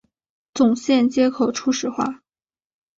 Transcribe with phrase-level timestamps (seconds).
[0.55, 2.23] 总线接口初始化